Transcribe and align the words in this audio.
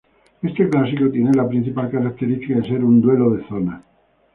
Este 0.41 0.67
clásico 0.67 1.11
tiene 1.11 1.31
la 1.33 1.47
principal 1.47 1.91
característica 1.91 2.55
de 2.59 2.67
ser 2.67 2.83
un 2.83 3.01
duelo 3.01 3.29
de 3.35 3.47
zonas. 3.47 3.83